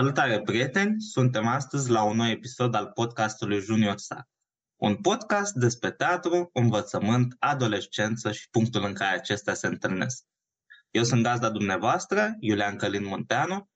[0.00, 1.00] Salutare, prieteni!
[1.00, 4.28] Suntem astăzi la un nou episod al podcastului Junior Star.
[4.76, 10.24] Un podcast despre teatru, învățământ, adolescență și punctul în care acestea se întâlnesc.
[10.90, 13.70] Eu sunt gazda dumneavoastră, Iulian Călin Munteanu,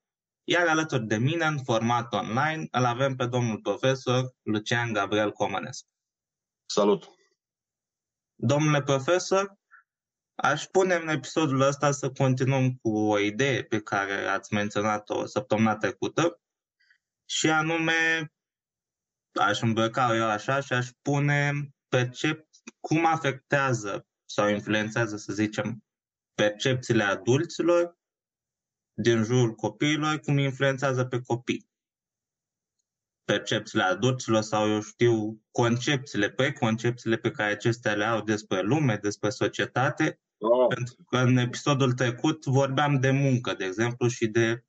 [0.44, 5.88] iar alături de mine, în format online, îl avem pe domnul profesor Lucian Gabriel Comănescu.
[6.66, 7.08] Salut!
[8.34, 9.58] Domnule profesor,
[10.34, 15.76] Aș pune în episodul ăsta să continuăm cu o idee pe care ați menționat-o săptămâna
[15.76, 16.40] trecută
[17.24, 18.32] și anume
[19.32, 21.52] aș îmbrăca eu așa și aș pune
[21.88, 22.48] percep
[22.80, 25.84] cum afectează sau influențează, să zicem,
[26.34, 27.98] percepțiile adulților
[28.92, 31.68] din jurul copiilor, cum influențează pe copii.
[33.24, 39.30] Percepțiile adulților sau, eu știu, concepțiile, preconcepțiile pe care acestea le au despre lume, despre
[39.30, 40.66] societate Oh.
[40.74, 44.64] Pentru că în episodul trecut vorbeam de muncă, de exemplu, și de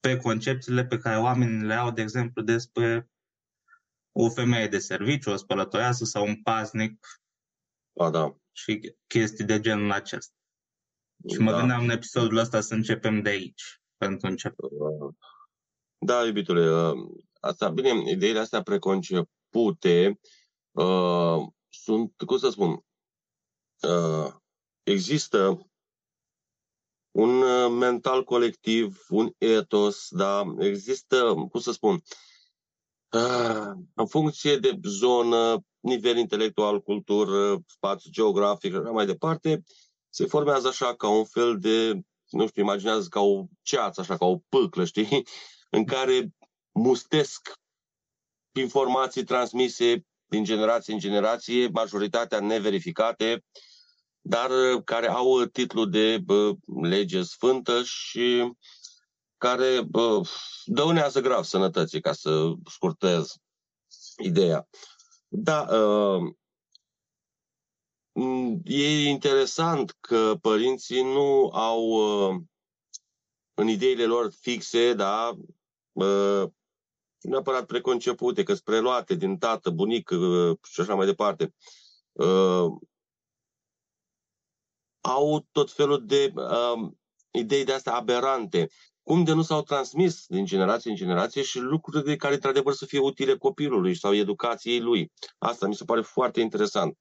[0.00, 3.10] pe concepțiile pe care oamenii le au, de exemplu, despre
[4.12, 7.06] o femeie de serviciu, o spălătoreasă sau un paznic
[7.98, 8.36] A, da.
[8.52, 10.34] și chestii de genul acesta.
[11.28, 11.58] Și mă da.
[11.58, 14.70] gândeam în episodul ăsta să începem de aici, pentru început.
[15.98, 16.92] Da, iubitule, uh,
[17.40, 20.20] asta, bine, ideile astea preconcepute
[20.70, 21.36] uh,
[21.68, 22.70] sunt, cum să spun,
[23.80, 24.40] uh,
[24.82, 25.66] există
[27.10, 30.54] un uh, mental colectiv, un etos, da?
[30.58, 32.02] Există, cum să spun,
[33.12, 39.62] uh, în funcție de zonă, nivel intelectual, cultură, spațiu geografic, așa mai departe,
[40.08, 44.26] se formează așa ca un fel de, nu știu, imaginează ca o ceață, așa, ca
[44.26, 45.26] o pâclă, știi?
[45.76, 46.34] În care
[46.72, 47.52] mustesc
[48.58, 53.71] informații transmise din generație în generație, majoritatea neverificate, uh,
[54.22, 56.52] dar uh, care au uh, titlul de bă,
[56.82, 58.52] lege sfântă și
[59.36, 60.20] care bă,
[60.64, 63.36] dăunează grav sănătății, ca să scurtez
[64.22, 64.68] ideea.
[65.28, 66.32] Da, uh,
[68.64, 72.40] e interesant că părinții nu au uh,
[73.54, 75.38] în ideile lor fixe, da,
[75.92, 76.44] uh,
[77.20, 81.54] neapărat preconcepute, că sunt preluate din tată, bunic uh, și așa mai departe.
[82.12, 82.66] Uh,
[85.02, 86.90] au tot felul de uh,
[87.30, 88.68] idei de astea aberante.
[89.02, 92.86] Cum de nu s-au transmis din generație în generație și lucruri de care, într-adevăr, să
[92.86, 95.12] fie utile copilului sau educației lui.
[95.38, 96.98] Asta mi se pare foarte interesant.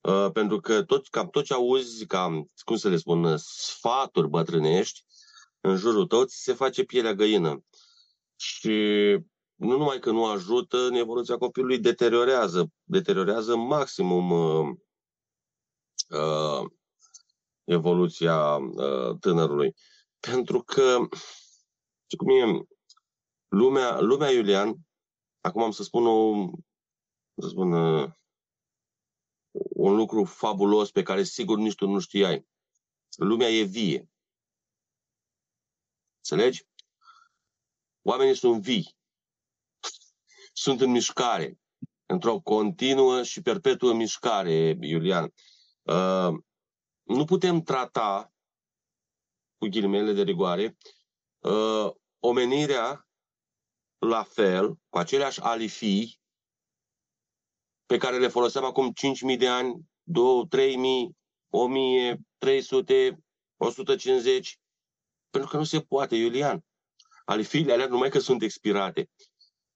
[0.00, 5.04] Uh, pentru că tot, cam tot ce auzi, cam, cum să le spun, sfaturi bătrânești
[5.60, 7.64] în jurul tău, ți se face pielea găină.
[8.36, 8.76] Și
[9.54, 12.70] nu numai că nu ajută în evoluția copilului, deteriorează.
[12.84, 14.76] Deteriorează maximum uh,
[16.12, 16.70] uh,
[17.64, 19.74] evoluția uh, tânărului.
[20.20, 20.98] Pentru că,
[22.06, 22.66] ce cum e,
[23.48, 24.74] lumea, lumea Iulian,
[25.40, 26.50] acum am să spun o,
[27.40, 28.10] să spun, uh,
[29.52, 32.46] un lucru fabulos pe care sigur nici tu nu știai.
[33.16, 34.08] Lumea e vie.
[36.16, 36.66] Înțelegi?
[38.02, 38.96] Oamenii sunt vii.
[40.52, 41.58] Sunt în mișcare.
[42.06, 45.32] Într-o continuă și perpetuă mișcare, Iulian.
[45.82, 46.38] Uh,
[47.02, 48.32] nu putem trata,
[49.58, 50.76] cu ghilimele de rigoare,
[51.38, 53.08] uh, omenirea
[53.98, 56.20] la fel, cu aceleași alifii
[57.86, 58.92] pe care le foloseam acum
[59.32, 60.56] 5.000 de ani, 2, 3.000,
[62.12, 63.24] 1.000, 300,
[63.56, 64.60] 150,
[65.30, 66.64] pentru că nu se poate, Iulian.
[67.24, 69.10] Alifiile alea numai că sunt expirate,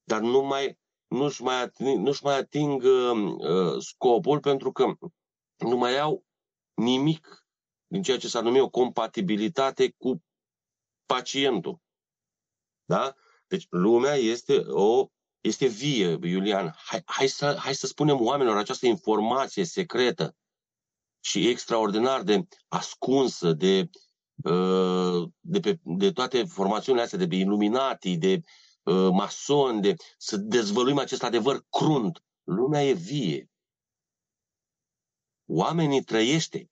[0.02, 4.94] dar nu mai, nu-și mai ating, nu-și mai ating uh, scopul pentru că
[5.56, 6.24] nu mai au
[6.74, 7.46] nimic
[7.86, 10.24] din ceea ce s-ar numi o compatibilitate cu
[11.06, 11.80] pacientul.
[12.84, 13.14] Da?
[13.46, 15.10] Deci lumea este o
[15.40, 16.74] este vie, Iulian.
[16.76, 20.36] Hai, hai, să, hai să spunem oamenilor această informație secretă
[21.20, 23.90] și extraordinar de ascunsă de,
[24.44, 28.40] uh, de, pe, de toate formațiunile astea, de pe iluminatii, de
[28.82, 32.24] uh, masoni, de, să dezvăluim acest adevăr crunt.
[32.44, 33.50] Lumea e vie
[35.46, 36.70] oamenii trăiește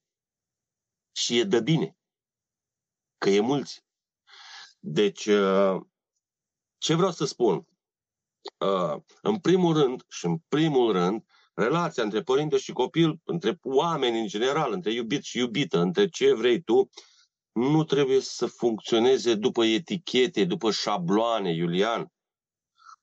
[1.12, 1.96] și e de bine.
[3.18, 3.84] Că e mulți.
[4.80, 5.80] Deci, uh,
[6.78, 7.66] ce vreau să spun?
[8.58, 11.24] Uh, în primul rând și în primul rând,
[11.54, 16.32] relația între părinte și copil, între oameni în general, între iubit și iubită, între ce
[16.32, 16.90] vrei tu,
[17.52, 22.12] nu trebuie să funcționeze după etichete, după șabloane, Iulian.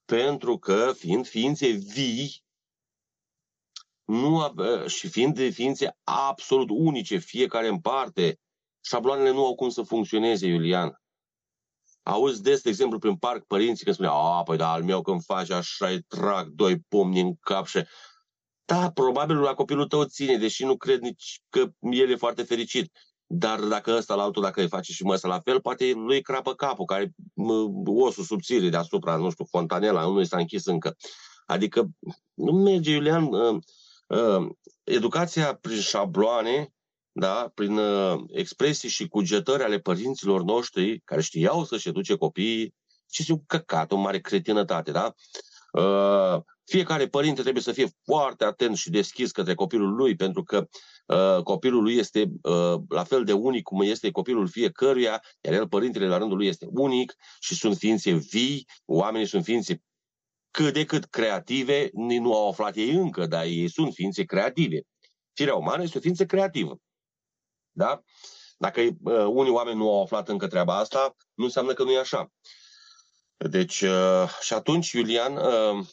[0.06, 2.44] Pentru că, fiind ființe vii,
[4.12, 4.54] nu,
[4.88, 8.40] și fiind de ființe absolut unice, fiecare în parte,
[8.82, 11.02] șabloanele nu au cum să funcționeze, Iulian.
[12.04, 15.24] Auzi des, de exemplu, prin parc părinții când spune, a, păi da, al meu când
[15.24, 17.84] faci așa, îi trag doi pumni în cap și...
[18.66, 22.92] Da, probabil la copilul tău ține, deși nu cred nici că el e foarte fericit.
[23.26, 26.56] Dar dacă ăsta la altul, dacă îi face și măsa la fel, poate lui crapă
[26.56, 27.14] capul, care
[27.86, 30.96] osul subțire deasupra, nu știu, fontanela, nu s-a închis încă.
[31.46, 31.90] Adică
[32.34, 33.62] nu merge, Iulian, uh, uh,
[34.84, 36.74] educația prin șabloane
[37.12, 42.76] da, prin uh, expresii și cugetări ale părinților noștri care știau să-și educe copiii,
[43.08, 45.14] ce este un căcat, o mare cretinătate, da?
[45.72, 50.68] Uh, fiecare părinte trebuie să fie foarte atent și deschis către copilul lui, pentru că
[51.06, 55.68] uh, copilul lui este uh, la fel de unic cum este copilul fiecăruia, iar el,
[55.68, 59.82] părintele, la rândul lui, este unic și sunt ființe vii, oamenii sunt ființe
[60.52, 64.82] cât de cât creative, nu au aflat ei încă, dar ei sunt ființe creative.
[65.34, 66.78] Firea umană este o ființă creativă.
[67.72, 68.02] Da?
[68.58, 72.00] Dacă uh, unii oameni nu au aflat încă treaba asta, nu înseamnă că nu e
[72.00, 72.32] așa.
[73.38, 75.86] Deci, uh, și atunci, Iulian, uh,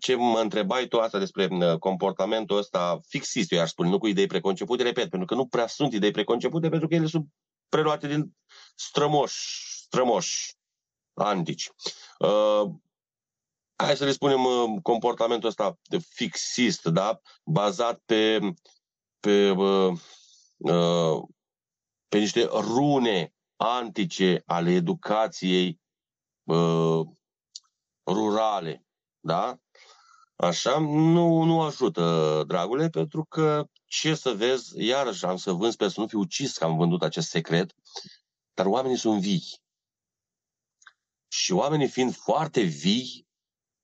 [0.00, 4.06] ce mă întrebai tu asta despre uh, comportamentul ăsta fixist, eu aș spune, nu cu
[4.06, 7.26] idei preconcepute, repet, pentru că nu prea sunt idei preconcepute, pentru că ele sunt
[7.68, 8.36] preluate din
[8.74, 9.36] strămoși,
[9.84, 10.54] strămoși
[11.14, 11.70] antici.
[13.80, 15.78] Uh, hai să le spunem uh, comportamentul ăsta
[16.08, 17.20] fixist, da?
[17.44, 18.38] bazat pe,
[19.20, 19.92] pe uh,
[20.62, 21.22] Uh,
[22.08, 25.80] pe niște rune antice ale educației
[26.42, 27.06] uh,
[28.06, 28.86] rurale,
[29.20, 29.58] da?
[30.36, 35.88] Așa, nu, nu ajută, dragule, pentru că ce să vezi, iarăși am să vând, sper
[35.88, 37.74] să nu fiu ucis că am vândut acest secret,
[38.54, 39.60] dar oamenii sunt vii.
[41.28, 43.26] Și oamenii fiind foarte vii,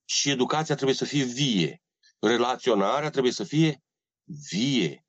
[0.09, 1.83] și educația trebuie să fie vie.
[2.21, 3.83] Relaționarea trebuie să fie
[4.51, 5.07] vie.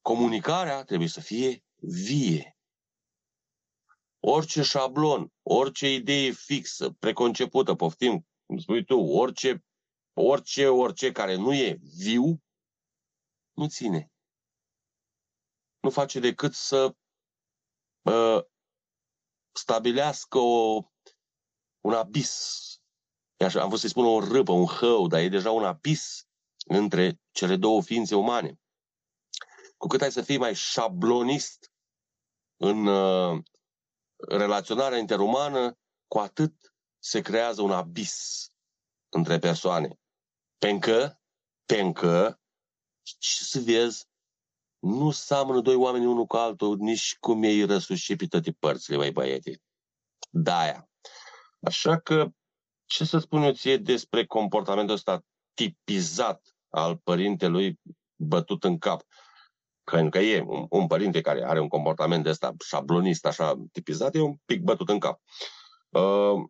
[0.00, 2.56] Comunicarea trebuie să fie vie.
[4.20, 9.64] Orice șablon, orice idee fixă, preconcepută, poftim, cum spui tu, orice,
[10.12, 12.42] orice, orice care nu e viu,
[13.52, 14.12] nu ține.
[15.80, 16.96] Nu face decât să
[18.02, 18.44] uh,
[19.52, 20.82] stabilească o,
[21.80, 22.62] un abis.
[23.44, 26.26] Așa, am vrut să-i spun o râpă, un hău, dar e deja un abis
[26.66, 28.58] între cele două ființe umane
[29.78, 31.72] cu cât ai să fii mai șablonist
[32.56, 33.42] în uh,
[34.28, 38.48] relaționarea interumană, cu atât se creează un abis
[39.08, 39.98] între persoane.
[40.58, 40.90] Pentru
[41.92, 42.38] că,
[43.02, 44.06] ce să vezi,
[44.78, 49.12] nu seamănă doi oameni unul cu altul, nici cum ei răsuși pe toate părțile, mai
[49.12, 49.62] băiete.
[50.30, 50.87] Da,
[51.60, 52.28] Așa că,
[52.84, 55.24] ce să spun eu ție despre comportamentul ăsta
[55.54, 57.80] tipizat al părintelui
[58.16, 59.02] bătut în cap?
[59.84, 64.14] Pentru că e un, un părinte care are un comportament de ăsta șablonist, așa tipizat,
[64.14, 65.20] e un pic bătut în cap.
[65.88, 66.48] Uh,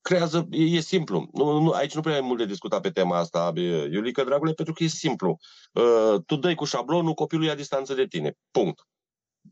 [0.00, 1.28] creează, e, e simplu.
[1.32, 4.74] Nu, nu, aici nu prea e mult de discutat pe tema asta, Iulica, dragule, pentru
[4.74, 5.36] că e simplu.
[5.72, 8.32] Uh, tu dai cu șablonul, copilul ia distanță de tine.
[8.50, 8.86] Punct.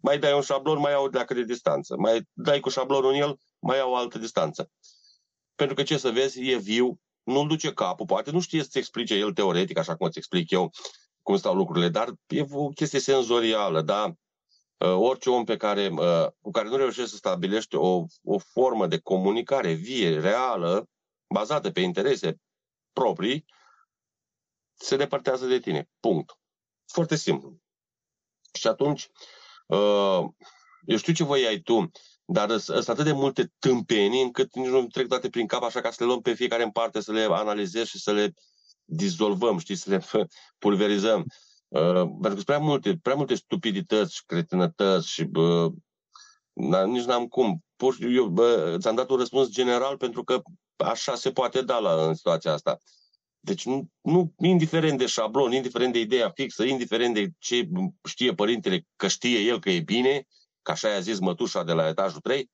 [0.01, 1.97] Mai dai un șablon, mai iau de de distanță.
[1.97, 4.71] Mai dai cu șablonul în el, mai iau o altă distanță.
[5.55, 9.15] Pentru că ce să vezi, e viu, nu-l duce capul, poate nu știe să-ți explice
[9.15, 10.71] el teoretic, așa cum îți explic eu,
[11.23, 14.05] cum stau lucrurile, dar e o chestie senzorială, da?
[14.77, 18.87] Uh, orice om pe care, uh, cu care nu reușești să stabilești o, o formă
[18.87, 20.89] de comunicare vie, reală,
[21.29, 22.41] bazată pe interese
[22.93, 23.45] proprii,
[24.75, 25.89] se depărtează de tine.
[26.01, 26.39] Punct.
[26.87, 27.61] Foarte simplu.
[28.53, 29.13] Și atunci, uh,
[30.87, 31.91] eu știu ce voi ai tu,
[32.25, 35.91] dar sunt atât de multe tâmpenii încât nici nu trec toate prin cap, așa ca
[35.91, 38.35] să le luăm pe fiecare în parte, să le analizez și să le
[38.85, 40.05] dizolvăm, știi, să le
[40.59, 41.25] pulverizăm.
[41.69, 45.71] Uh, pentru că prea multe, prea multe stupidități și cretinătăți și bă,
[46.53, 47.65] na, nici n-am cum.
[47.77, 50.43] Pur, eu bă, ți-am dat un răspuns general pentru că
[50.77, 52.79] așa se poate da la, în situația asta.
[53.45, 57.69] Deci, nu, nu, indiferent de șablon, indiferent de ideea fixă, indiferent de ce
[58.09, 60.27] știe părintele, că știe el că e bine,
[60.63, 62.51] că așa i-a zis mătușa de la etajul 3,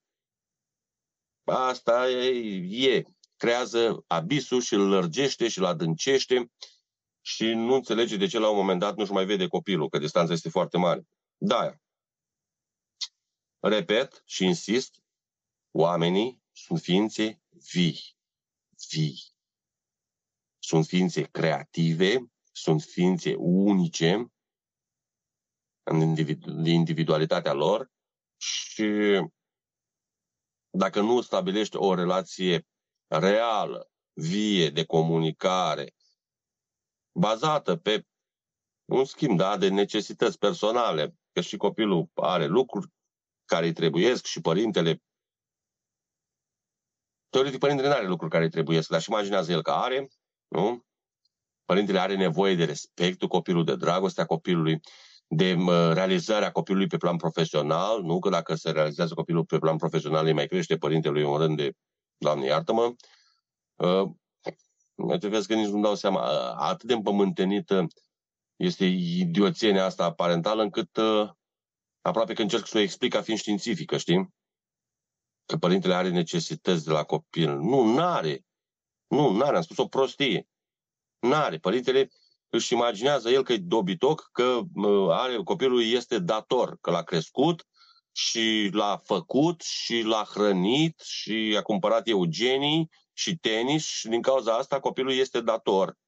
[1.44, 3.04] asta e, e
[3.36, 6.52] creează abisul și îl lărgește și îl adâncește
[7.20, 10.32] și nu înțelege de ce la un moment dat nu-și mai vede copilul, că distanța
[10.32, 11.06] este foarte mare.
[11.36, 11.74] Da,
[13.60, 15.02] repet și insist,
[15.70, 17.40] oamenii sunt ființe
[17.72, 18.16] vii.
[18.90, 19.38] Vii.
[20.62, 24.32] Sunt ființe creative, sunt ființe unice
[25.82, 26.00] în
[26.64, 27.90] individualitatea lor
[28.36, 29.20] și
[30.70, 32.66] dacă nu stabilești o relație
[33.06, 35.94] reală, vie de comunicare,
[37.12, 38.06] bazată pe
[38.84, 42.92] un schimb da, de necesități personale, că și copilul are lucruri
[43.44, 45.02] care îi trebuiesc și părintele
[47.28, 50.08] Teoretic, părintele nu are lucruri care îi trebuiesc, dar și imaginează el că are,
[50.50, 50.84] nu?
[51.64, 54.80] Părintele are nevoie de respectul copilului, de dragostea copilului,
[55.26, 55.56] de
[55.92, 60.32] realizarea copilului pe plan profesional, nu că dacă se realizează copilul pe plan profesional îi
[60.32, 61.72] mai crește părintelui un rând de,
[62.22, 62.94] Doamne iartă-mă,
[63.76, 64.10] uh,
[65.20, 66.20] vezi că nici nu dau seama,
[66.52, 67.86] atât de împământenită
[68.56, 71.30] este idioțenia asta parentală încât uh,
[72.00, 74.34] aproape că încerc să o explic ca fiind științifică, știi?
[75.46, 77.58] Că părintele are necesități de la copil.
[77.58, 78.44] Nu, n-are.
[79.10, 80.48] Nu, n-are, am spus o prostie.
[81.18, 81.58] N-are.
[81.58, 82.10] Părintele
[82.48, 84.60] își imaginează el că e dobitoc, că
[85.10, 87.66] are, copilul este dator, că l-a crescut
[88.12, 94.56] și l-a făcut și l-a hrănit și a cumpărat eugenii și tenis și din cauza
[94.56, 95.98] asta copilul este dator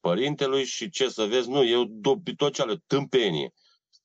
[0.00, 1.90] părintelui și ce să vezi, nu, e
[2.36, 3.52] tot ce ale tâmpenie.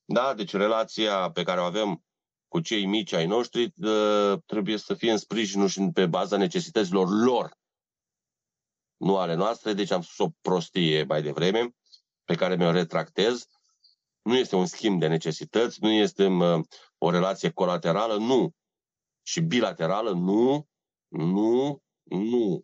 [0.06, 0.34] Da?
[0.34, 2.04] Deci relația pe care o avem
[2.48, 7.08] cu cei mici ai noștri ă, trebuie să fie în sprijinul și pe baza necesităților
[7.10, 7.58] lor,
[9.04, 11.76] nu ale noastre, deci am spus o prostie mai devreme,
[12.24, 13.48] pe care mi-o retractez.
[14.22, 16.30] Nu este un schimb de necesități, nu este
[16.98, 18.52] o relație colaterală, nu.
[19.22, 20.68] Și bilaterală, nu,
[21.08, 22.64] nu, nu,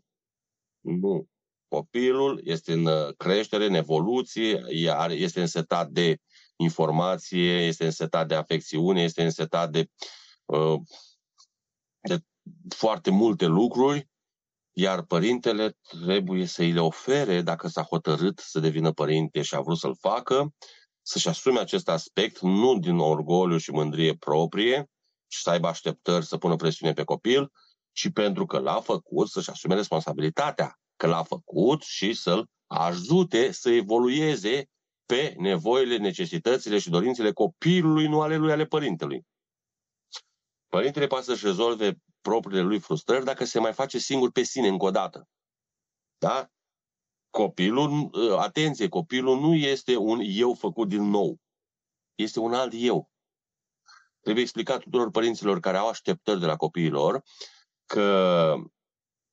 [0.79, 1.27] nu.
[1.67, 4.63] Copilul este în uh, creștere, în evoluție,
[5.09, 6.17] este însetat de
[6.55, 9.89] informație, este însetat de afecțiune, este însetat de,
[10.45, 10.79] uh,
[11.99, 12.19] de
[12.75, 14.08] foarte multe lucruri,
[14.79, 19.59] iar părintele trebuie să îi le ofere, dacă s-a hotărât să devină părinte și a
[19.59, 20.53] vrut să-l facă,
[21.01, 24.89] să-și asume acest aspect, nu din orgoliu și mândrie proprie,
[25.27, 27.51] și să aibă așteptări să pună presiune pe copil,
[27.91, 33.69] ci pentru că l-a făcut să-și asume responsabilitatea că l-a făcut și să-l ajute să
[33.69, 34.69] evolueze
[35.05, 39.25] pe nevoile, necesitățile și dorințele copilului, nu ale lui, ale părintelui.
[40.67, 44.85] Părintele poate să-și rezolve propriile lui frustrări dacă se mai face singur pe sine încă
[44.85, 45.27] o dată.
[46.17, 46.49] Da?
[47.29, 48.09] Copilul,
[48.39, 51.39] atenție, copilul nu este un eu făcut din nou.
[52.15, 53.09] Este un alt eu.
[54.19, 57.23] Trebuie explicat tuturor părinților care au așteptări de la copiilor
[57.85, 58.55] că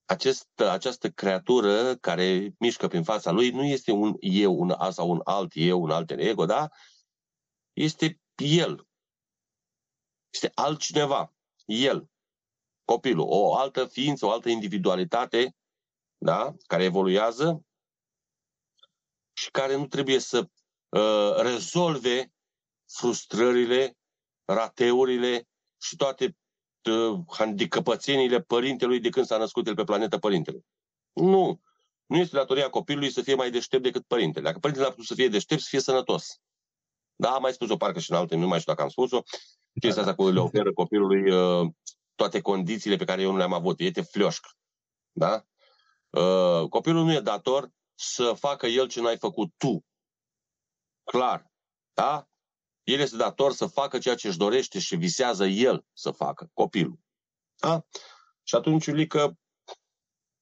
[0.04, 5.20] acest, această creatură care mișcă prin fața lui nu este un eu un, sau un
[5.24, 6.68] alt eu, un alt ego, da?
[7.72, 8.88] Este el.
[10.30, 11.34] Este altcineva.
[11.64, 12.10] El.
[12.86, 13.26] Copilul.
[13.28, 15.56] O altă ființă, o altă individualitate
[16.18, 16.54] da?
[16.66, 17.64] care evoluează
[19.32, 20.48] și care nu trebuie să
[20.88, 22.32] uh, rezolve
[22.86, 23.96] frustrările,
[24.44, 25.48] rateurile
[25.82, 26.36] și toate
[26.86, 30.58] Uh, handicăpățenile părintelui de când s-a născut el pe planetă părintele.
[31.12, 31.60] Nu.
[32.06, 34.44] Nu este datoria copilului să fie mai deștept decât părintele.
[34.44, 36.40] Dacă părintele a putut să fie deștept, să fie sănătos.
[37.16, 39.22] Da, am mai spus-o parcă și în alte, nu mai știu dacă am spus-o.
[39.80, 41.70] Chestia asta cu le oferă copilului uh,
[42.16, 43.80] toate condițiile pe care eu nu le-am avut.
[43.80, 44.46] Este flioșc.
[45.12, 45.46] Da?
[46.10, 49.84] Uh, copilul nu e dator să facă el ce n-ai făcut tu.
[51.04, 51.50] Clar.
[51.92, 52.28] Da?
[52.82, 56.98] El este dator să facă ceea ce își dorește și visează el să facă, copilul.
[57.56, 57.86] Da?
[58.42, 59.38] Și atunci, Iulică,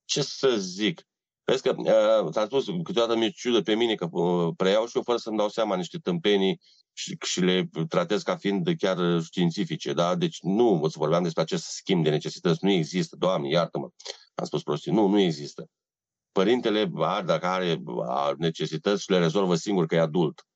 [0.05, 1.07] ce să zic?
[1.45, 5.03] Vezi că, uh, ți-am spus, câteodată mi-e ciudă pe mine că uh, preiau și eu
[5.03, 6.61] fără să-mi dau seama niște tâmpenii
[6.93, 9.93] și, și le tratez ca fiind chiar științifice.
[9.93, 10.15] Da?
[10.15, 12.65] Deci nu o să vorbeam despre acest schimb de necesități.
[12.65, 13.89] Nu există, Doamne, iartă-mă.
[14.35, 14.93] Am spus prostii.
[14.93, 15.71] Nu, nu există.
[16.33, 16.85] Părintele,
[17.25, 17.83] dacă are
[18.39, 20.47] necesități, le rezolvă singur că e adult.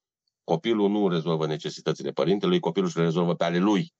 [0.44, 3.94] Copilul nu rezolvă necesitățile părintelui, copilul își le rezolvă pe ale lui.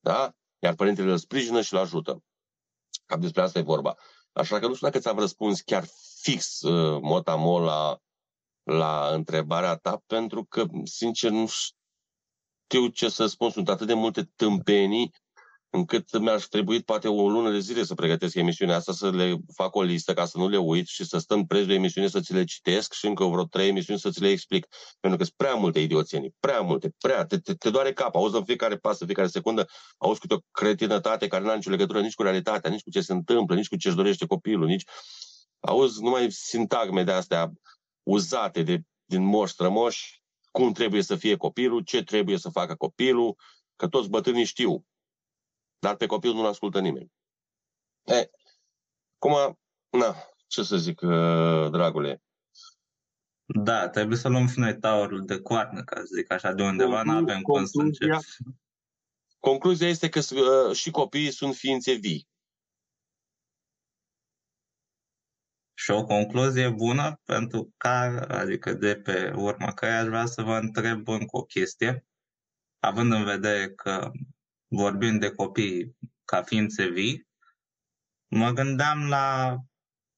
[0.00, 0.32] Da?
[0.58, 2.22] Iar părintele îl sprijină și îl ajută.
[3.06, 3.96] Cam despre asta e vorba.
[4.32, 5.84] Așa că nu știu dacă ți-am răspuns chiar
[6.20, 7.98] fix uh, motamol la,
[8.62, 13.50] la întrebarea ta, pentru că, sincer, nu știu ce să spun.
[13.50, 15.14] Sunt atât de multe tâmpenii
[15.74, 19.74] încât mi-ar trebui poate o lună de zile să pregătesc emisiunea asta, să le fac
[19.74, 22.32] o listă ca să nu le uit și să stăm preț de emisiune să ți
[22.32, 24.66] le citesc și încă vreo trei emisiuni să ți le explic.
[25.00, 28.36] Pentru că sunt prea multe idioțienii, prea multe, prea, te, te, te doare cap, auzi
[28.36, 29.66] în fiecare pas, în fiecare secundă,
[29.98, 33.00] auzi câte o cretinătate care nu are nicio legătură nici cu realitatea, nici cu ce
[33.00, 34.84] se întâmplă, nici cu ce își dorește copilul, nici...
[35.60, 37.52] Auzi numai sintagme de astea
[38.02, 43.36] uzate de, din moș strămoși, cum trebuie să fie copilul, ce trebuie să facă copilul,
[43.76, 44.84] că toți bătrânii știu,
[45.82, 47.12] dar pe copil nu-l ascultă nimeni.
[48.04, 48.30] E,
[49.18, 49.58] cum,
[49.90, 50.14] na,
[50.46, 52.22] ce să zic, uh, dragule,
[53.44, 57.02] da, trebuie să luăm și noi taurul de coarnă, ca să zic așa, de undeva,
[57.02, 58.20] nu avem cum să încep.
[59.38, 62.28] Concluzia este că uh, și copiii sunt ființe vii.
[65.74, 70.56] Și o concluzie bună pentru care, adică de pe urmă că aș vrea să vă
[70.56, 72.06] întreb încă o chestie,
[72.78, 74.10] având în vedere că
[74.72, 77.28] vorbim de copii ca ființe vii,
[78.28, 79.56] mă gândeam la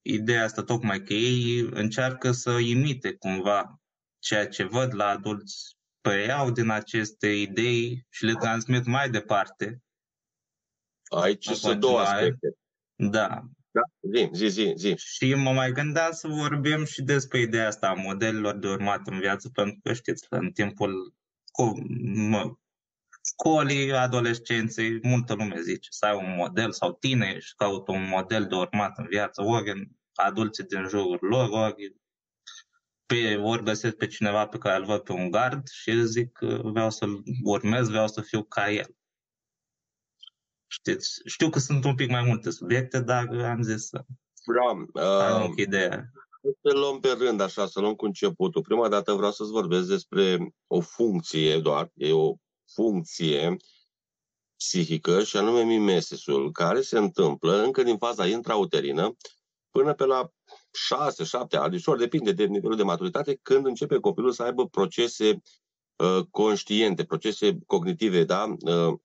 [0.01, 3.81] ideea asta tocmai că ei încearcă să imite cumva
[4.19, 9.81] ceea ce văd la adulți, preiau din aceste idei și le transmit mai departe.
[11.03, 12.57] Aici sunt două aspecte.
[12.95, 13.43] Da.
[13.71, 13.81] Da,
[14.13, 14.95] zi, zi, zi, zi.
[14.97, 19.19] Și mă mai gândeam să vorbim și despre ideea asta a modelelor de urmat în
[19.19, 21.13] viață, pentru că știți că în timpul
[21.51, 21.63] cu,
[22.03, 22.55] mă,
[23.25, 28.45] școlii, adolescenței, multă lume zice să ai un model sau tine și caută un model
[28.45, 31.95] de urmat în viață, ori în adulții din jurul lor, ori,
[33.05, 36.89] pe, ori găsesc pe cineva pe care îl văd pe un gard și zic vreau
[36.89, 38.95] să-l urmez, vreau să fiu ca el.
[40.67, 44.05] Știți, știu că sunt un pic mai multe subiecte, dar am zis să
[44.93, 46.11] da, uh, ideea.
[46.61, 48.61] Să luăm pe rând, așa, să luăm cu începutul.
[48.61, 52.35] Prima dată vreau să-ți vorbesc despre o funcție doar, e o
[52.75, 53.55] funcție
[54.57, 59.15] psihică și anume mimesesul, care se întâmplă încă din faza intrauterină
[59.69, 64.43] până pe la 6-7 ani, ușor depinde de nivelul de maturitate, când începe copilul să
[64.43, 65.41] aibă procese
[65.95, 68.55] uh, conștiente, procese cognitive, da?
[68.59, 68.99] Uh,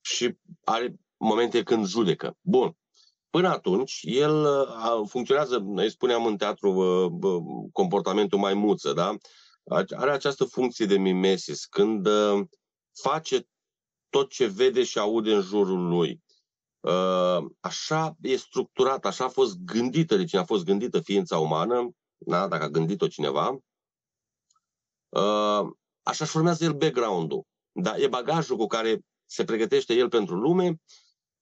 [0.00, 2.36] și are momente când judecă.
[2.40, 2.76] Bun.
[3.30, 7.42] Până atunci, el uh, funcționează, noi spuneam în teatru, uh, uh,
[7.72, 9.16] comportamentul maimuță, da?
[9.68, 12.46] Are această funcție de mimesis, când uh,
[12.92, 13.48] face
[14.08, 16.22] tot ce vede și aude în jurul lui.
[16.80, 21.90] Uh, așa e structurat, așa a fost gândită de cine a fost gândită ființa umană,
[22.18, 22.48] da?
[22.48, 23.58] dacă a gândit-o cineva,
[25.08, 25.66] uh,
[26.02, 27.46] așa își formează el background-ul.
[27.72, 27.96] Da?
[27.96, 30.80] E bagajul cu care se pregătește el pentru lume,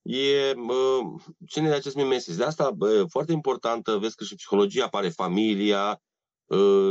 [0.01, 2.37] e uh, ține de acest mimesis.
[2.37, 6.06] De asta, uh, foarte importantă, vezi că și psihologia apare familia, uh,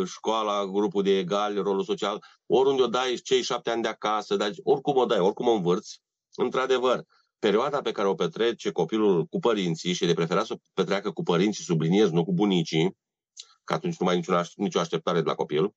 [0.05, 4.51] școala, grupul de egali, rolul social, oriunde o dai cei șapte ani de acasă, dar
[4.63, 6.01] oricum o dai, oricum o învârți,
[6.35, 7.05] într-adevăr,
[7.39, 11.23] perioada pe care o petrece copilul cu părinții și de preferat să o petreacă cu
[11.23, 12.97] părinții, subliniez, nu cu bunicii,
[13.65, 15.75] că atunci nu mai ai nicio, nicio așteptare de la copil,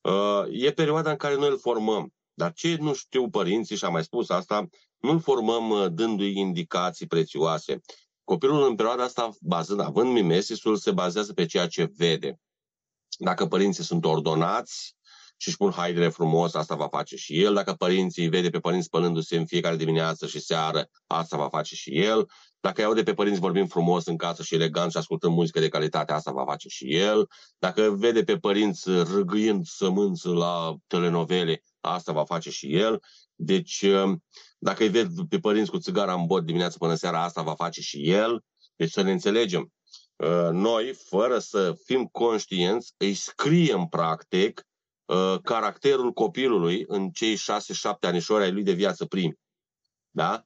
[0.00, 2.12] uh, e perioada în care noi îl formăm.
[2.34, 6.38] Dar ce nu știu părinții, și am mai spus asta, nu îl formăm uh, dându-i
[6.38, 7.80] indicații prețioase.
[8.24, 12.40] Copilul în perioada asta, bazând, având mimesisul, se bazează pe ceea ce vede.
[13.22, 14.94] Dacă părinții sunt ordonați,
[15.36, 17.54] și își pun haidele frumos, asta va face și el.
[17.54, 21.98] Dacă părinții vede pe părinți spălându-se în fiecare dimineață și seară, asta va face și
[21.98, 22.28] el.
[22.60, 26.12] Dacă aude pe părinți vorbim frumos în casă și elegant și ascultăm muzică de calitate,
[26.12, 27.28] asta va face și el.
[27.58, 33.02] Dacă vede pe părinți râgâind sămânță la telenovele, asta va face și el.
[33.34, 33.84] Deci,
[34.58, 37.80] dacă îi ved pe părinți cu țigara în bot dimineața până seara, asta va face
[37.80, 38.44] și el.
[38.76, 39.72] Deci să ne înțelegem.
[40.52, 44.64] Noi, fără să fim conștienți, îi scriem practic
[45.10, 49.38] Uh, caracterul copilului în cei șase-șapte anișori ai lui de viață primi.
[50.10, 50.44] Da?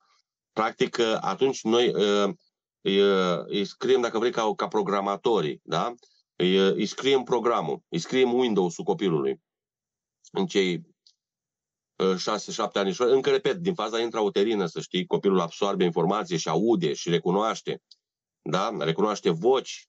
[0.53, 2.35] Practic, uh, atunci noi uh,
[2.81, 3.01] îi,
[3.47, 5.95] îi scriem, dacă vrei, ca, ca programatori, da?
[6.37, 9.41] îi, îi scriem programul, îi scriem Windows-ul copilului
[10.33, 10.85] în cei 6-7
[12.73, 13.13] anișori.
[13.13, 17.83] Încă repet, din faza intrauterină, să știi, copilul absorbe informație și aude și recunoaște.
[18.51, 18.77] Da?
[18.79, 19.89] Recunoaște voci,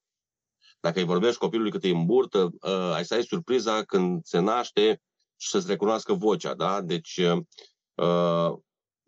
[0.80, 4.40] dacă îi vorbești copilului cât e în burtă, uh, ai să ai surpriza când se
[4.40, 5.02] naște
[5.38, 6.54] și să-ți recunoască vocea.
[6.54, 6.82] Da?
[6.82, 7.42] Deci uh,
[7.96, 8.54] uh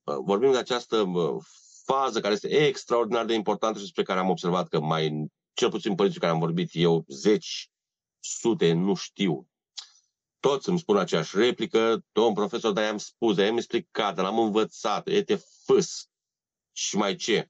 [0.03, 1.43] vorbim de această uh,
[1.83, 5.95] fază care este extraordinar de importantă și despre care am observat că mai, cel puțin
[5.95, 7.69] părinții care am vorbit eu, zeci,
[8.19, 9.47] sute, nu știu.
[10.39, 14.39] Toți îmi spun aceeași replică, domn profesor, dar i-am spus, dar i-am explicat, dar l-am
[14.39, 16.09] învățat, e te fâs.
[16.71, 17.49] Și mai ce?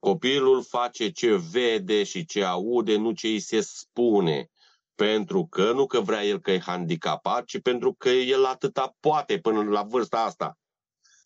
[0.00, 4.50] Copilul face ce vede și ce aude, nu ce îi se spune.
[4.94, 9.38] Pentru că nu că vrea el că e handicapat, ci pentru că el atâta poate
[9.38, 10.58] până la vârsta asta.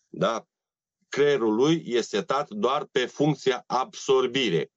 [0.07, 0.45] Da?
[1.07, 4.71] Creierul lui e setat doar pe funcția absorbire.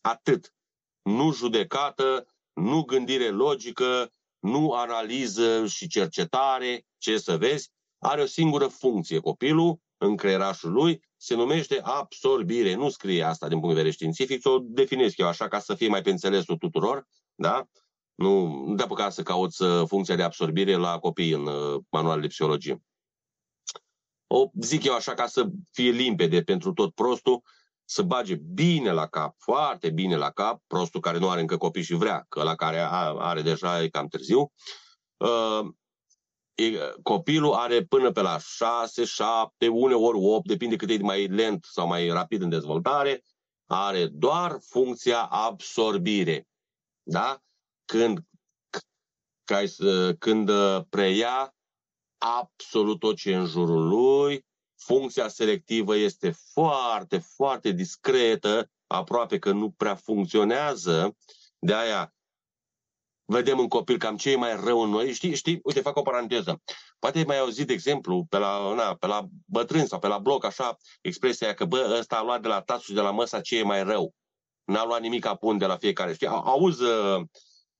[0.00, 0.54] Atât.
[1.02, 8.66] Nu judecată, nu gândire logică, nu analiză și cercetare, ce să vezi, are o singură
[8.66, 12.74] funcție copilul în creierașul lui, se numește absorbire.
[12.74, 15.88] Nu scrie asta din punct de vedere științific, o definesc eu așa ca să fie
[15.88, 17.68] mai pe înțelesul tuturor, da?
[18.14, 22.20] Nu, nu te apuca să cauți uh, funcția de absorbire la copii în uh, manualul
[22.22, 22.82] de psihologie.
[24.26, 27.42] o zic eu așa ca să fie limpede pentru tot prostul,
[27.84, 31.82] să bage bine la cap, foarte bine la cap, prostul care nu are încă copii
[31.82, 32.80] și vrea, că la care
[33.18, 34.52] are deja e cam târziu,
[35.16, 35.68] uh,
[37.02, 41.86] copilul are până pe la 6, 7, uneori 8, depinde cât e mai lent sau
[41.86, 43.22] mai rapid în dezvoltare,
[43.66, 46.48] are doar funcția absorbire.
[47.02, 47.42] Da?
[47.84, 48.18] Când,
[50.18, 51.54] când uh, preia
[52.18, 59.52] absolut tot ce e în jurul lui, funcția selectivă este foarte, foarte discretă, aproape că
[59.52, 61.16] nu prea funcționează,
[61.58, 62.14] de aia
[63.30, 65.12] vedem în copil cam ce e mai rău în noi.
[65.12, 66.62] Știi, știi, uite, fac o paranteză.
[66.98, 70.18] Poate ai mai auzit, de exemplu, pe la, na, pe la bătrân sau pe la
[70.18, 73.40] bloc, așa, expresia că, bă, ăsta a luat de la tasul și de la măsa
[73.40, 74.14] ce e mai rău.
[74.64, 76.14] N-a luat nimic apun de la fiecare.
[76.14, 77.20] Știi, auzi uh,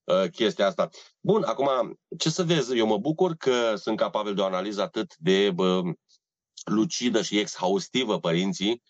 [0.04, 0.88] uh, chestia asta.
[1.20, 5.16] Bun, acum, ce să vezi, eu mă bucur că sunt capabil de o analiză atât
[5.16, 5.80] de bă,
[6.64, 8.82] lucidă și exhaustivă părinții,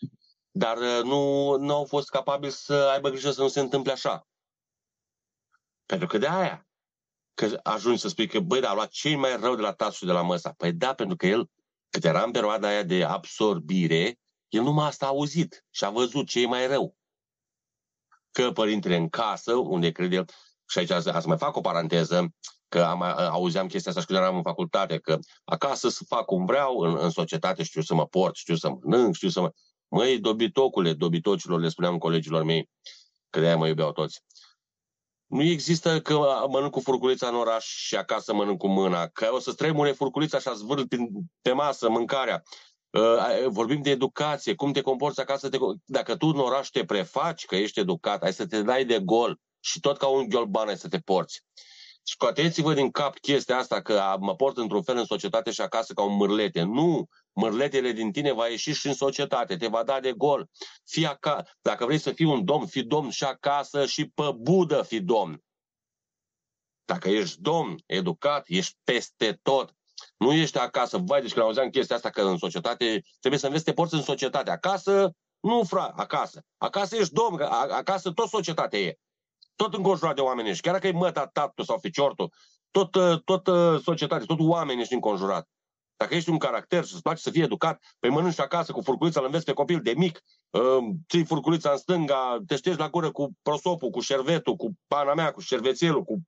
[0.51, 4.28] dar uh, nu, nu au fost capabili să aibă grijă să nu se întâmple așa.
[5.89, 6.67] Pentru că de aia,
[7.33, 10.07] că ajungi să spui că, băi, dar a luat cei mai rău de la tasul
[10.07, 10.53] de la măsa.
[10.57, 11.49] Păi da, pentru că el,
[11.89, 16.27] cât era în perioada aia de absorbire, el numai asta a auzit și a văzut
[16.27, 16.95] ce e mai rău.
[18.31, 20.25] Că părintele în casă, unde crede el,
[20.67, 22.33] și aici să mai fac o paranteză,
[22.67, 26.45] că am, auzeam chestia asta și când eram în facultate, că acasă să fac cum
[26.45, 29.51] vreau, în, în societate știu să mă port, știu să mănânc, știu să mă...
[29.87, 32.69] Măi, dobitocule, dobitocilor, le spuneam colegilor mei,
[33.29, 34.23] că de-aia mă iubeau toți.
[35.29, 39.39] Nu există că mănânc cu furculița în oraș și acasă mănânc cu mâna, că o
[39.39, 40.81] să tremure furculița și a zvârl
[41.41, 42.43] pe masă mâncarea.
[42.89, 45.49] Uh, vorbim de educație, cum te comporți acasă.
[45.49, 45.57] Te...
[45.85, 49.39] Dacă tu în oraș te prefaci că ești educat, ai să te dai de gol
[49.59, 51.43] și tot ca un ghiolban ai să te porți.
[52.11, 56.03] Scoateți-vă din cap chestia asta că mă port într-un fel în societate și acasă ca
[56.03, 56.61] un mârlete.
[56.61, 57.07] Nu!
[57.31, 60.49] Mârletele din tine va ieși și în societate, te va da de gol.
[60.85, 61.43] Fii acasă.
[61.61, 65.43] Dacă vrei să fii un domn, fii domn și acasă și pe budă fi domn.
[66.85, 69.75] Dacă ești domn, educat, ești peste tot.
[70.17, 70.97] Nu ești acasă.
[70.97, 73.93] Vai, deci când auzeam chestia asta că în societate trebuie să înveți să te porți
[73.93, 74.51] în societate.
[74.51, 76.41] Acasă, nu, fra, acasă.
[76.57, 78.97] Acasă ești domn, acasă tot societatea e
[79.61, 80.61] tot înconjurat de oameni ești.
[80.61, 82.33] Chiar dacă e măta, tatu sau ficiortul,
[82.71, 85.49] tot, uh, tot uh, societate, tot oameni ești înconjurat.
[85.97, 89.19] Dacă ești un caracter și îți place să fii educat, pe mănânci acasă cu furculița,
[89.19, 90.77] îl înveți pe copil de mic, uh,
[91.09, 95.31] ții furculița în stânga, te ștergi la gură cu prosopul, cu șervetul, cu pana mea,
[95.31, 96.21] cu șervețelul, cu,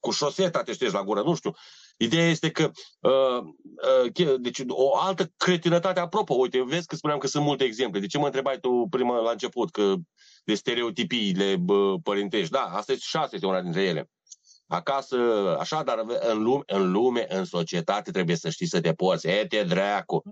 [0.00, 1.52] cu șoseta te ștergi la gură, nu știu.
[1.98, 3.42] Ideea este că, uh,
[4.18, 8.00] uh, deci o altă cretinătate, apropo, uite, vezi că spuneam că sunt multe exemple.
[8.00, 9.94] De ce mă întrebai tu prima la început că
[10.44, 12.50] de stereotipiile bă, părintești?
[12.50, 14.10] Da, asta este șase, este una dintre ele.
[14.66, 15.16] Acasă,
[15.58, 19.26] așa, dar în lume, în lume, în societate trebuie să știi să te porți.
[19.26, 20.22] E, te dracu!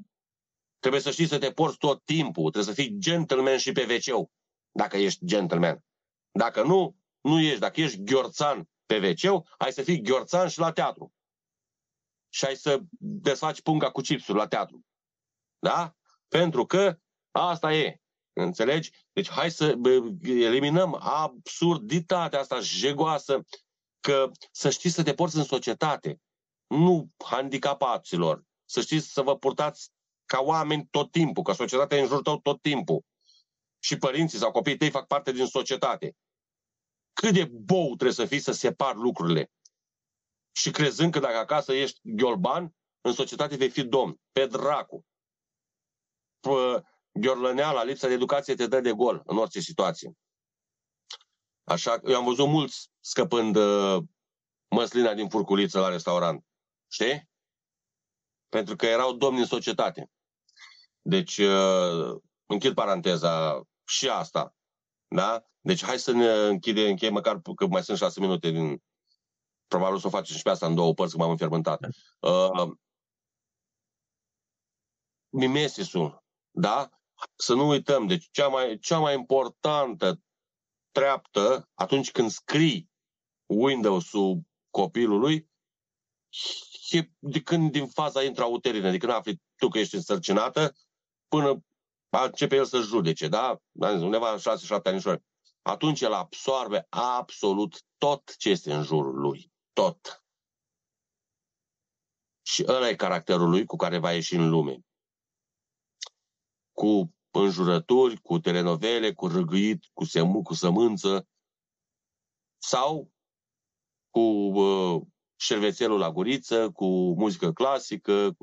[0.78, 2.50] Trebuie să știi să te porți tot timpul.
[2.50, 4.28] Trebuie să fii gentleman și pe wc
[4.72, 5.78] dacă ești gentleman.
[6.32, 7.58] Dacă nu, nu ești.
[7.58, 11.12] Dacă ești gheorțan pe wc ai să fii gheorțan și la teatru
[12.34, 14.84] și ai să desfaci punga cu chipsuri la teatru.
[15.58, 15.94] Da?
[16.28, 16.98] Pentru că
[17.30, 17.98] asta e.
[18.32, 18.90] Înțelegi?
[19.12, 19.78] Deci hai să
[20.22, 23.40] eliminăm absurditatea asta jegoasă
[24.00, 26.20] că să știți să te porți în societate,
[26.66, 28.42] nu handicapaților.
[28.64, 29.90] Să știți să vă purtați
[30.24, 33.04] ca oameni tot timpul, că societatea e în jurul tău tot timpul.
[33.78, 36.16] Și părinții sau copiii tăi fac parte din societate.
[37.12, 39.50] Cât de bou trebuie să fii să separ lucrurile
[40.56, 44.20] și crezând că dacă acasă ești ghiolban, în societate vei fi domn.
[44.32, 45.06] Pe dracu.
[47.12, 50.16] Ghiorlăneala, lipsa de educație te dă de gol în orice situație.
[51.64, 54.02] Așa, eu am văzut mulți scăpând uh,
[54.68, 56.44] măslina din furculiță la restaurant.
[56.88, 57.30] Știi?
[58.48, 60.10] Pentru că erau domni în societate.
[61.00, 64.54] Deci, uh, închid paranteza și asta.
[65.06, 65.44] Da?
[65.60, 68.82] Deci hai să ne închidem, închei măcar că mai sunt șase minute din
[69.74, 71.80] Probabil o să o facem și pe asta în două părți, că m-am înfermentat.
[72.20, 72.72] Uh,
[75.28, 76.90] mimesisul, da?
[77.34, 80.20] Să nu uităm, deci cea mai, cea mai importantă
[80.90, 82.90] treaptă atunci când scrii
[83.46, 85.50] Windows-ul copilului
[86.90, 90.74] e de când din faza intrauterină, de când afli tu că ești însărcinată,
[91.28, 91.64] până
[92.08, 93.60] începe el să judece, da?
[93.72, 94.40] Undeva 6-7
[94.82, 95.22] ani
[95.62, 100.24] Atunci el absorbe absolut tot ce este în jurul lui tot.
[102.42, 104.78] Și ăla e caracterul lui cu care va ieși în lume.
[106.72, 111.28] Cu înjurături, cu telenovele, cu râgâit, cu, semu, cu sămânță
[112.58, 113.12] sau
[114.10, 115.02] cu uh,
[115.36, 118.36] șervețelul la guriță, cu muzică clasică.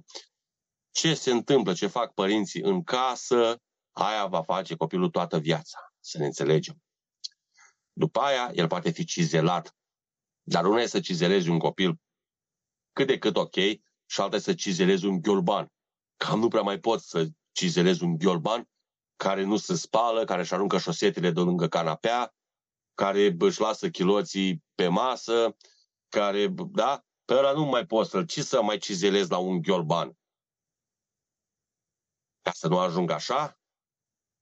[0.91, 6.17] ce se întâmplă, ce fac părinții în casă, aia va face copilul toată viața, să
[6.17, 6.83] ne înțelegem.
[7.93, 9.75] După aia, el poate fi cizelat,
[10.51, 11.99] dar una e să cizelezi un copil
[12.93, 13.55] cât de cât ok
[14.05, 15.71] și alta e să cizelezi un ghiolban.
[16.15, 18.69] Cam nu prea mai poți să cizelezi un ghiolban
[19.15, 22.35] care nu se spală, care își aruncă șosetele de lângă canapea,
[22.93, 25.55] care își lasă chiloții pe masă,
[26.09, 30.17] care, da, pe ăla nu mai poți să-l, ci să mai cizelezi la un ghiolban.
[32.41, 33.59] Ca să nu ajungă așa,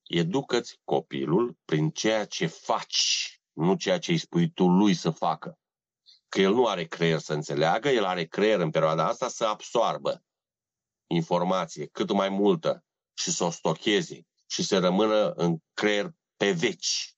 [0.04, 5.60] educă-ți copilul prin ceea ce faci, nu ceea ce îi spui tu lui să facă.
[6.30, 10.24] Că el nu are creier să înțeleagă, el are creier în perioada asta să absoarbă
[11.08, 17.16] informație cât mai multă și să o stocheze și să rămână în creier pe veci.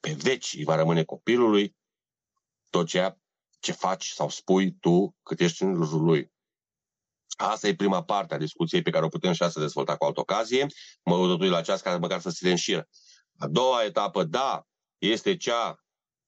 [0.00, 1.76] Pe veci îi va rămâne copilului
[2.70, 3.20] tot ceea
[3.60, 6.32] ce faci sau spui tu cât ești în jurul lui.
[7.36, 10.20] Asta e prima parte a discuției pe care o putem și să dezvolta cu altă
[10.20, 10.66] ocazie.
[11.04, 12.88] Mă uit la ceas ca măcar să se înșiră.
[13.38, 14.66] A doua etapă, da,
[14.98, 15.81] este cea,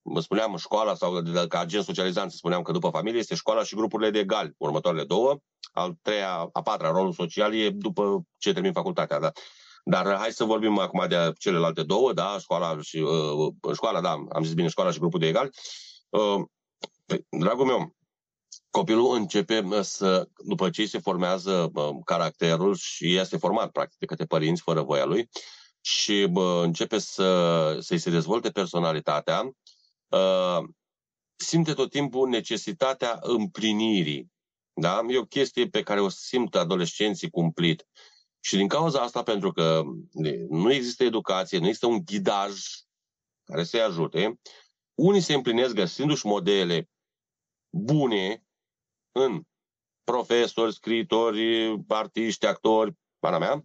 [0.04, 4.10] mă spuneam, școala sau ca agent socializant, spuneam că după familie este școala și grupurile
[4.10, 5.38] de egali, următoarele două.
[5.72, 9.18] Al treia, a patra, rolul social e după ce termin facultatea.
[9.18, 9.30] Da.
[9.84, 14.42] Dar hai să vorbim acum de celelalte două, da, școala și uh, școala, da, am
[14.42, 15.50] zis bine, școala și grupul de egali.
[16.08, 16.44] Uh,
[17.38, 17.96] dragul meu,
[18.70, 21.72] copilul începe să, după ce se formează
[22.04, 25.28] caracterul și este format practic de către părinți fără voia lui
[25.80, 29.52] și bă, începe să, să-i se dezvolte personalitatea, uh,
[31.36, 34.32] simte tot timpul necesitatea împlinirii.
[34.72, 35.00] Da?
[35.08, 37.86] E o chestie pe care o simt adolescenții cumplit.
[38.40, 39.82] Și din cauza asta, pentru că
[40.48, 42.60] nu există educație, nu există un ghidaj
[43.44, 44.40] care să-i ajute,
[44.94, 46.90] unii se împlinesc găsindu-și modele
[47.70, 48.44] bune
[49.12, 49.42] în
[50.04, 53.64] profesori, scriitori, artiști, actori, pana mea,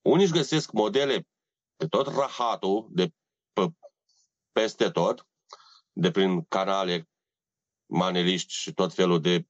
[0.00, 1.26] unii își găsesc modele
[1.76, 3.12] de tot rahatul, de
[3.52, 3.72] pe,
[4.52, 5.26] peste tot,
[5.92, 7.08] de prin canale
[7.86, 9.46] maneliști și tot felul de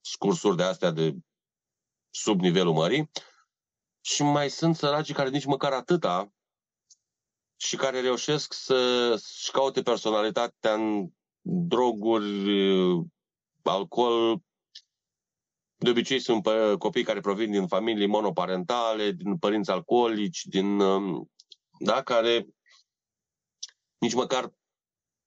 [0.00, 1.16] scursuri de astea de
[2.10, 3.10] sub nivelul mării,
[4.00, 6.32] și mai sunt săracii care nici măcar atâta
[7.56, 11.08] și care reușesc să-și caute personalitatea în
[11.40, 12.50] droguri,
[13.62, 14.42] alcool,
[15.76, 16.46] de obicei sunt
[16.78, 21.30] copii care provin din familii monoparentale, din părinți alcoolici, din, um,
[21.78, 22.46] da, care
[23.98, 24.52] nici măcar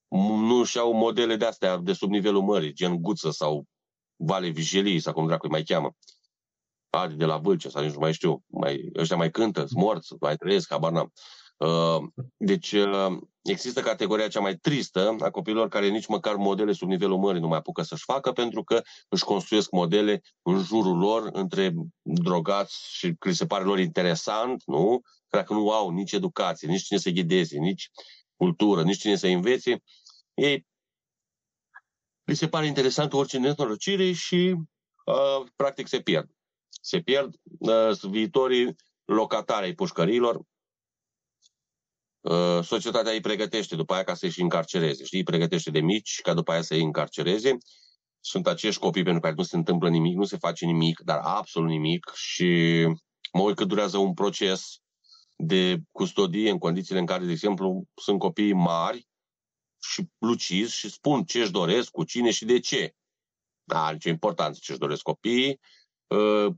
[0.07, 3.65] nu și-au modele de astea de sub nivelul mării, gen Guță sau
[4.15, 5.95] Vale Vigelii sau cum dracu mai cheamă.
[6.89, 8.43] Adi de la Vâlcea sau nici nu mai știu.
[8.47, 11.11] Mai, ăștia mai cântă, sunt morți, mai trăiesc, habar n-am.
[11.57, 12.03] Uh,
[12.37, 17.17] deci uh, există categoria cea mai tristă a copiilor care nici măcar modele sub nivelul
[17.17, 21.73] mării nu mai apucă să-și facă pentru că își construiesc modele în jurul lor între
[22.01, 25.01] drogați și că se pare lor interesant, nu?
[25.29, 27.89] Dacă nu au nici educație, nici cine să ghideze, nici
[28.35, 29.83] cultură, nici cine să învețe,
[30.33, 30.65] ei
[32.23, 34.55] li se pare interesant orice nenorocire și
[35.05, 36.29] uh, practic se pierd.
[36.81, 40.45] Se pierd uh, viitorii locatari ai pușcărilor,
[42.25, 45.03] Uh, societatea îi pregătește după aia ca să-i și încarcereze.
[45.03, 47.57] Știi, îi pregătește de mici ca după aia să-i încarcereze.
[48.19, 51.69] Sunt acești copii pentru care nu se întâmplă nimic, nu se face nimic, dar absolut
[51.69, 52.81] nimic și
[53.33, 54.77] mă uit cât durează un proces
[55.35, 59.07] de custodie în condițiile în care, de exemplu, sunt copii mari
[59.81, 62.95] și lucizi și spun ce își doresc, cu cine și de ce.
[63.63, 65.59] Da, are ce importanță ce își doresc copiii,
[66.11, 66.49] Ă,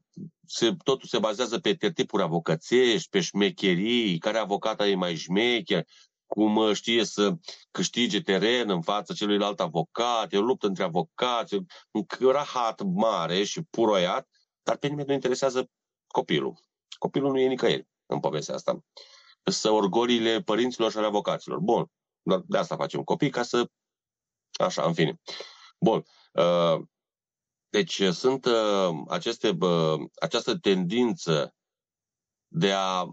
[0.46, 5.86] se, totul se bazează pe tertipuri avocățești, pe șmecherii, care avocat e mai șmecher,
[6.26, 7.36] cum știe să
[7.72, 11.56] câștige teren în fața celuilalt avocat, e o luptă între avocați,
[11.92, 14.30] un rahat mare și puroiat,
[14.64, 15.70] dar pe nimeni nu interesează
[16.08, 16.60] copilul.
[16.98, 18.84] Copilul nu e nicăieri în povestea asta.
[19.44, 21.60] Să orgolile părinților și ale avocaților.
[21.60, 21.92] Bun,
[22.46, 23.70] de asta facem copii, ca să...
[24.60, 25.20] Așa, în fine.
[25.80, 26.06] Bun.
[26.32, 26.82] Uh,
[27.70, 31.56] deci uh, sunt uh, aceste, uh, această tendință
[32.48, 33.06] de a,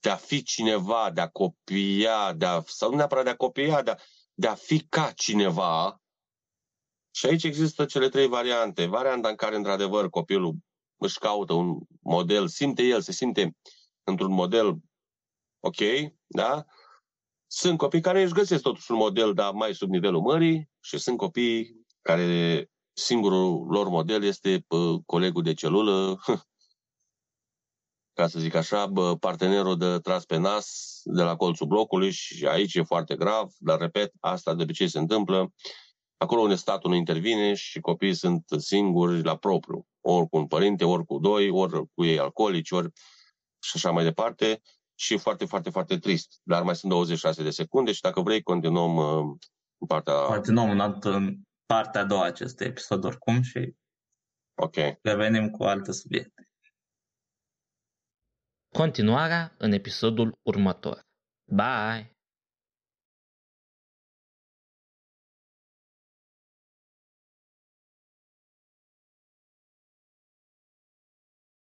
[0.00, 3.82] de a fi cineva, de a copia, de a, sau nu neapărat de a copia,
[3.82, 3.96] de a,
[4.34, 6.00] de a fi ca cineva.
[7.14, 8.86] Și aici există cele trei variante.
[8.86, 10.56] Varianta în care, într-adevăr, copilul
[10.96, 13.56] își caută un model, simte el, se simte
[14.04, 14.78] într-un model
[15.60, 15.76] ok,
[16.26, 16.64] da?
[17.46, 21.16] Sunt copii care își găsesc totuși un model, dar mai sub nivelul mării și sunt
[21.16, 26.18] copii care singurul lor model este bă, colegul de celulă,
[28.18, 32.46] ca să zic așa, bă, partenerul de tras pe nas de la colțul blocului și
[32.46, 35.52] aici e foarte grav, dar repet, asta de obicei se întâmplă
[36.16, 40.84] acolo unde statul nu intervine și copiii sunt singuri la propriu, ori cu un părinte,
[40.84, 42.92] ori cu doi, ori cu ei alcoolici, ori
[43.62, 44.60] și așa mai departe
[44.94, 46.40] și foarte, foarte, foarte trist.
[46.42, 49.36] Dar mai sunt 26 de secunde și dacă vrei continuăm uh,
[49.78, 50.14] în partea...
[50.14, 53.74] Continuăm în, în partea a doua acestui episod oricum și
[54.54, 54.74] Ok.
[55.02, 56.48] revenim cu alte subiecte.
[58.72, 61.06] Continuarea în episodul următor.
[61.44, 62.11] Bye!